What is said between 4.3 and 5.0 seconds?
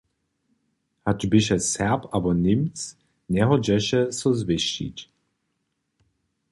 zwěsćić.